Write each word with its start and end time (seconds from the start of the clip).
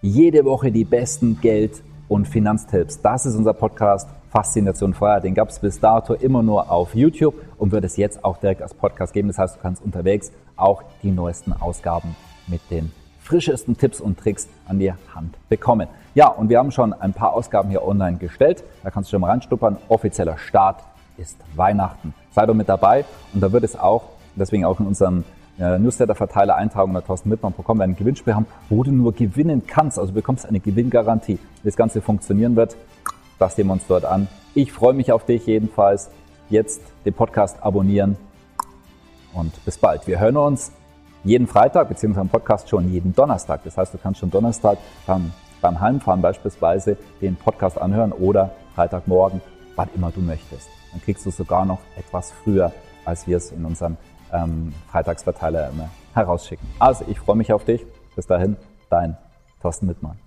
Jede 0.00 0.44
Woche 0.44 0.70
die 0.70 0.84
besten 0.84 1.40
Geld- 1.40 1.82
und 2.06 2.28
Finanztipps. 2.28 3.00
Das 3.00 3.26
ist 3.26 3.34
unser 3.34 3.52
Podcast 3.52 4.08
Faszination 4.30 4.94
Feuer. 4.94 5.18
Den 5.18 5.34
gab 5.34 5.48
es 5.48 5.58
bis 5.58 5.80
dato 5.80 6.14
immer 6.14 6.40
nur 6.40 6.70
auf 6.70 6.94
YouTube 6.94 7.34
und 7.58 7.72
wird 7.72 7.82
es 7.82 7.96
jetzt 7.96 8.24
auch 8.24 8.36
direkt 8.36 8.62
als 8.62 8.74
Podcast 8.74 9.12
geben. 9.12 9.26
Das 9.26 9.38
heißt, 9.38 9.56
du 9.56 9.60
kannst 9.60 9.82
unterwegs 9.82 10.30
auch 10.56 10.84
die 11.02 11.10
neuesten 11.10 11.52
Ausgaben 11.52 12.14
mit 12.46 12.60
den 12.70 12.92
frischesten 13.18 13.76
Tipps 13.76 14.00
und 14.00 14.20
Tricks 14.20 14.48
an 14.68 14.78
die 14.78 14.92
Hand 14.92 15.36
bekommen. 15.48 15.88
Ja, 16.14 16.28
und 16.28 16.48
wir 16.48 16.58
haben 16.58 16.70
schon 16.70 16.92
ein 16.92 17.12
paar 17.12 17.32
Ausgaben 17.32 17.68
hier 17.68 17.84
online 17.84 18.18
gestellt. 18.18 18.62
Da 18.84 18.90
kannst 18.90 19.10
du 19.10 19.16
schon 19.16 19.20
mal 19.20 19.30
reinstuppern. 19.30 19.78
Offizieller 19.88 20.38
Start 20.38 20.80
ist 21.16 21.36
Weihnachten. 21.56 22.14
Sei 22.30 22.46
doch 22.46 22.54
mit 22.54 22.68
dabei 22.68 23.04
und 23.34 23.40
da 23.40 23.50
wird 23.50 23.64
es 23.64 23.76
auch, 23.76 24.04
deswegen 24.38 24.64
auch 24.64 24.80
in 24.80 24.86
unserem 24.86 25.24
äh, 25.58 25.78
Newsletter-Verteiler 25.78 26.56
eintragen 26.56 26.90
unter 26.90 27.06
torstenmittmann.com, 27.06 27.78
wir 27.78 27.84
ein 27.84 27.96
Gewinnspiel 27.96 28.34
haben, 28.34 28.46
wo 28.68 28.82
du 28.82 28.92
nur 28.92 29.12
gewinnen 29.12 29.66
kannst. 29.66 29.98
Also 29.98 30.12
du 30.12 30.14
bekommst 30.14 30.46
eine 30.46 30.60
Gewinngarantie. 30.60 31.38
Wie 31.62 31.68
das 31.68 31.76
Ganze 31.76 32.00
funktionieren 32.00 32.56
wird, 32.56 32.76
das 33.38 33.56
nehmen 33.56 33.70
wir 33.70 33.74
uns 33.74 33.86
dort 33.86 34.04
an. 34.04 34.28
Ich 34.54 34.72
freue 34.72 34.94
mich 34.94 35.12
auf 35.12 35.24
dich 35.24 35.46
jedenfalls. 35.46 36.10
Jetzt 36.50 36.80
den 37.04 37.12
Podcast 37.12 37.62
abonnieren 37.62 38.16
und 39.34 39.64
bis 39.64 39.76
bald. 39.76 40.06
Wir 40.06 40.18
hören 40.18 40.36
uns 40.36 40.72
jeden 41.24 41.46
Freitag, 41.46 41.88
beziehungsweise 41.88 42.22
im 42.22 42.30
Podcast 42.30 42.68
schon 42.68 42.90
jeden 42.90 43.14
Donnerstag. 43.14 43.62
Das 43.64 43.76
heißt, 43.76 43.92
du 43.92 43.98
kannst 43.98 44.20
schon 44.20 44.30
Donnerstag 44.30 44.78
beim, 45.06 45.32
beim 45.60 45.80
Heimfahren 45.80 46.22
beispielsweise 46.22 46.96
den 47.20 47.36
Podcast 47.36 47.78
anhören 47.78 48.12
oder 48.12 48.52
Freitagmorgen, 48.74 49.42
wann 49.76 49.88
immer 49.94 50.10
du 50.10 50.20
möchtest. 50.20 50.68
Dann 50.92 51.02
kriegst 51.02 51.26
du 51.26 51.30
sogar 51.30 51.64
noch 51.66 51.80
etwas 51.96 52.32
früher, 52.42 52.72
als 53.04 53.26
wir 53.26 53.36
es 53.36 53.52
in 53.52 53.64
unserem 53.64 53.96
ähm, 54.32 54.74
Freitagsverteiler 54.90 55.70
immer 55.70 55.90
herausschicken. 56.14 56.66
Also, 56.78 57.04
ich 57.08 57.18
freue 57.18 57.36
mich 57.36 57.52
auf 57.52 57.64
dich. 57.64 57.84
Bis 58.16 58.26
dahin, 58.26 58.56
dein 58.90 59.16
Thorsten 59.60 59.88
Wittmann. 59.88 60.18